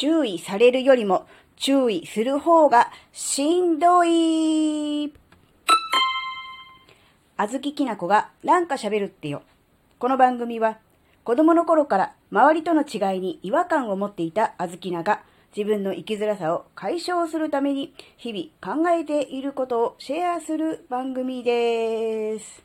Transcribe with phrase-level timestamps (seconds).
[0.00, 5.12] 注意されるよりも注意する方がしんどい。
[7.36, 9.42] あずききなこがなんか喋るってよ。
[9.98, 10.78] この番組は
[11.22, 15.20] 子供の頃から周りとの違いに違和感を持っていたあずきなが
[15.54, 22.62] 自分の生きづらさを解消するために日々考えていることをシェアする番組です。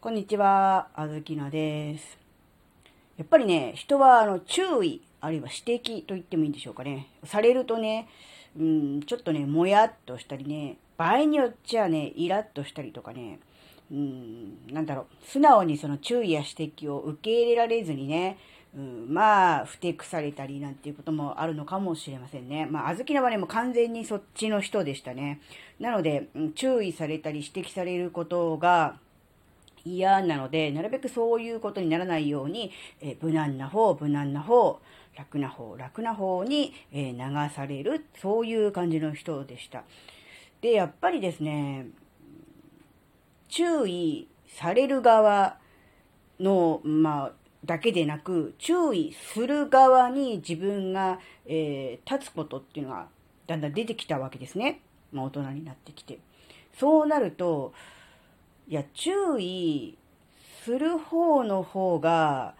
[0.00, 2.18] こんにちは、あずきなです。
[3.18, 7.08] やっぱりね、人はあの注意、あるいは指摘と言ってもいいんでしょうかね。
[7.24, 8.08] されるとね、
[8.58, 13.40] うん、ちょっとね、もやっとしたりね、場合によっちゃね、イラッとしたりとかね、
[13.90, 18.38] うん、なんだろう、素直にその注意や指摘を受け入れられずにね、
[18.76, 22.66] うん、まあ、ふてくされたりなんていうこともあるのかもしれませんね。
[22.66, 25.40] まあ、あずきなはね、もう完全にそっちの人でしたね。
[25.80, 28.98] なので、うん、注意されたり指摘されることが、
[29.84, 34.80] 嫌なので、なるべくそういうことにならないように、え無難な方、無難な方、
[35.16, 37.18] 楽な方、楽な方に、え流
[37.54, 39.84] される、そういう感じの人でした。
[40.60, 41.86] で、やっぱりですね、
[43.48, 45.58] 注意される側
[46.40, 47.32] の、まあ、
[47.64, 53.08] だけでなく、注意する側に自分が、えー、立つことっていうのが
[53.46, 54.80] だんだん出てきたわけですね。
[55.12, 56.18] まあ、大人になってきて。
[56.78, 57.72] そうなると、
[58.68, 59.96] いや、注意
[60.64, 62.54] する方の方が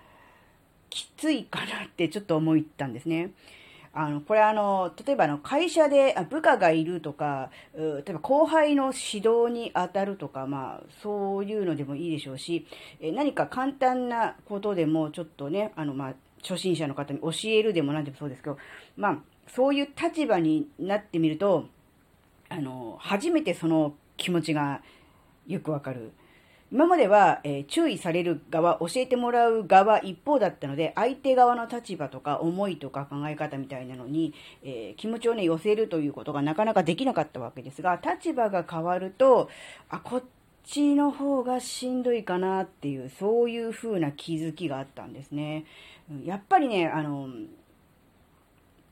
[1.25, 3.31] ついかなってちょっと思ったんですね。
[3.95, 12.67] あの、これあの、例えばあの、会社で部下がいるとか、例えば後輩の指導に当たるとか、まあ、そういうのでもいいでしょうし、
[13.01, 18.59] え何か簡単なことでもちょっとね、あの、まあ、初心者の方に教えるでも何でもそうですけど、
[18.97, 21.69] まあ、そういう立場になってみると、
[22.51, 24.83] あの、初めてその気持ちが
[25.47, 26.13] よくわかる。
[26.75, 39.49] 今までは、えー、注意される側、教えてもらう側一方だったので、相手側の立場とか思いとか考え方みたいなのに、えー、気持ちをね、寄せるということがなかなかできなかったわけですが、立場が変わると、
[39.89, 40.23] あ、こっ
[40.65, 45.67] ちの方がしんどいかなっていう、そういう風な気づきがあったんですね。
[46.25, 47.29] やっぱりね、あの、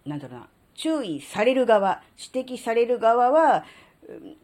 [0.06, 2.00] なんだろうな、注意される側、
[2.32, 3.64] 指摘される側は、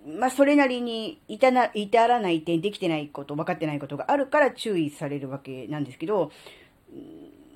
[0.07, 6.31] まあ、それなりに至らない点、できてないこと、分かってないことがあるから注意されるわけなんですけど、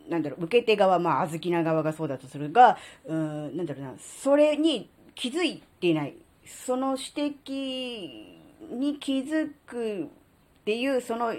[0.08, 2.76] なんだろう、受け手側、まあ、小豆な側がそうだとするが、
[3.06, 6.14] うん、なんだろうな、それに気づいてない、
[6.44, 10.06] その指摘に気づくっ
[10.64, 11.32] ていう、その、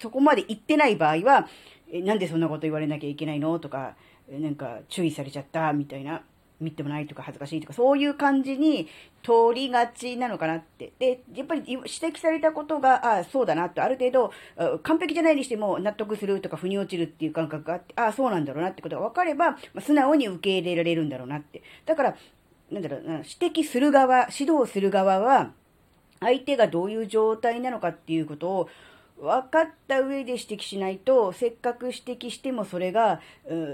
[0.00, 1.48] そこまで行ってない場合は、
[1.90, 3.58] なんでそんなこと言われなきゃいけないの？
[3.60, 3.94] とか、
[4.30, 5.72] なんか注意されちゃった？
[5.72, 6.22] みたいな。
[6.60, 8.88] みっともないとか恥ずかしいとか、そういう感じに
[9.22, 10.92] 通りがちなのかなって。
[10.98, 14.32] で、やっぱり指摘されたことが、ああ、そうだなと、ある程度、
[14.82, 21.62] 完璧じゃないにしても納得するとか、腑に落ちるっていう感覚があって、ああ、そうなんだろうなってことが分かれば、まあ、素直に受け入れられるんだろうなって。
[21.86, 22.16] だから、
[22.70, 25.52] なんだろうな、指摘する側、指導する側は、
[26.20, 28.68] 相手がどういう状態なのかっていうことを
[29.20, 33.20] 分かった上で指摘しないと、せっかく指摘してもそれが、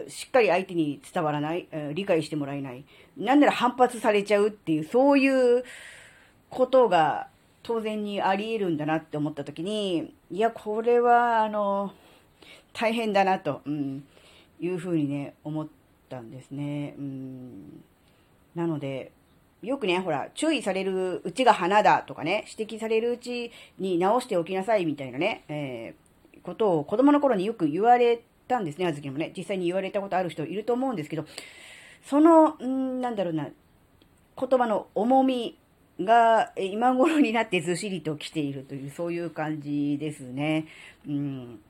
[0.09, 2.85] しっかり相手に伝わらない、理解してもらえない。
[3.17, 5.65] なんなら反発されちゃうっていう、そういう
[6.51, 7.29] ことが
[7.63, 11.93] 当然にあり得るんだなって思った時に、いや、これは、あの、
[12.73, 14.05] 大変だなと、うん、
[14.61, 15.69] いうふうにね、思っ
[16.09, 16.95] たんですね。
[16.99, 17.85] うん、
[18.55, 19.13] なので、
[19.65, 29.33] よくね、ほら、注意されるうちが花だとかね、指摘されるうちに直しておきなさいみたいなね、えー、ことを子供の頃によく言われたんですね、あずきもね。
[29.37, 31.25] 実際に言われたことある人いると思うんですけど、
[32.05, 33.49] その、んなんだろうな、
[34.39, 35.59] 言葉の重み
[36.01, 40.67] が今頃になってずしりと来ているという、そういう感じですね。
[41.07, 41.61] うん。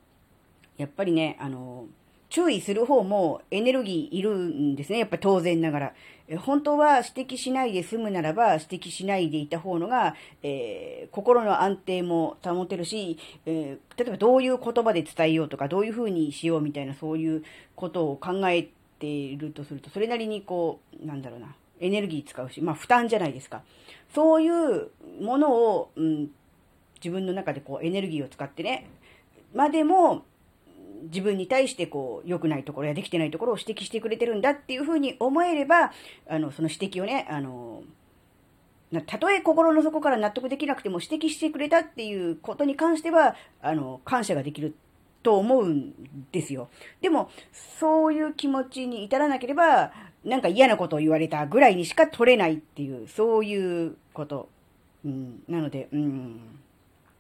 [0.77, 1.87] やっぱりね、あの、
[2.35, 4.99] 注意する方もエネルギーいるんですね。
[4.99, 5.95] やっぱ当然ながら。
[6.39, 17.45] 本当は指摘しないで済むならば指摘しないでいた方のが、えー、心の安定も保てるし、えー、例えばどういう言葉で伝えようとか、どういう風にしようみたいなそういう
[17.77, 18.69] ことを考え
[18.99, 23.63] ているとすると、それなりにこう、なんだろうな、エネルギー使うし、まあ負担じゃないですか。
[24.13, 24.89] そういう
[25.21, 26.31] ものを、うん、
[26.97, 28.89] 自分の中でこうエネルギーを使ってね、
[29.55, 30.25] までも、
[31.05, 35.93] 自分に対してこう、良くないところやできてないところを指摘してくれてるんだっていうふうに思えれば、
[36.29, 37.83] あの、その指摘をね、あの、
[39.07, 44.75] たとえ心の底から納得できなくても指摘してくれたっていうことに関しては、あの、感謝ができる
[45.23, 45.95] と思うん
[46.31, 46.69] ですよ。
[47.01, 49.93] でも、そういう気持ちに至らなければ、
[50.25, 54.49] なんか嫌なことを言われたぐらいにしか取れないっていう、そういうこと。
[55.05, 56.41] うん、なので、うん。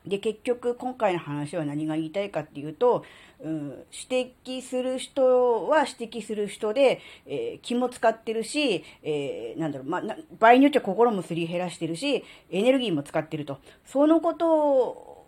[0.06, 3.04] で、結局、今回の話は何が言いたいかっていうと、
[3.40, 10.02] うん、指摘する人は指摘する人で、えー、気も使ってるし、えー、なんだろう、まあ、
[10.38, 13.58] 場合によっては心もすり減らしてるし、エネルギーも使ってると。
[13.86, 15.24] そのこと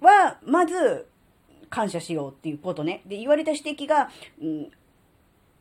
[0.00, 1.08] は、まず、
[1.68, 3.02] 感謝しようっていうことね。
[3.06, 4.10] で、言われた指摘が、
[4.40, 4.70] うん、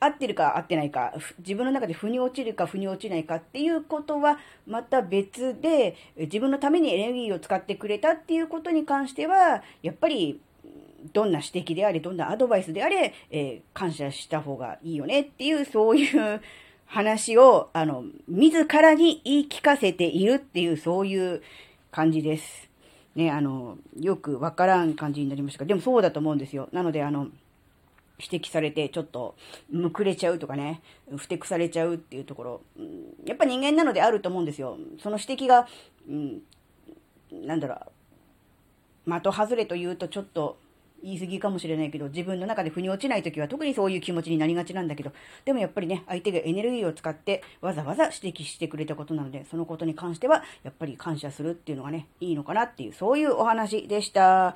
[0.06, 10.40] 合ってるか合ってないか、自分の中で腑に落ちるか腑に落ちないかっていうことはまた別で、自分のためにエネルギーを使ってくれたっていうことに関しては、やっぱり
[11.14, 16.42] どんな指摘であれ、どんなアドバイスであれ、えー、感謝した方がいいよねっていう、そういう
[16.88, 21.42] 話を、あの、自らに言い聞かせているっていう、そういう
[21.92, 22.70] 感じです。
[23.16, 26.70] ね、あの、よくわからん感じになりましたが、でもそうだと思うんですよ。
[26.72, 27.28] なので、あの、
[28.20, 29.36] 指摘されてちょっと
[29.70, 30.82] むくれちゃうとかね、
[31.18, 32.62] ふてくされちゃうっていうところ、
[33.26, 34.78] やっぱ人間なのであると思うんですよ。
[35.02, 35.68] その指摘が、
[36.08, 36.42] うん、
[37.32, 37.76] なんだろ
[39.06, 40.58] う、的外れというとちょっと
[41.04, 45.12] 言い過ぎかもしれないけど、自分の中で腑に落ちない時は特にそういう気持ちになりがちなんだけど、
[45.44, 54.56] でもやっぱりね、相手がエネルギーを使ってわざわざ指摘してくれたことなので、そのことに関してはやっぱり感謝するっていうのがね、いいのかなっていう、そういうお話でした。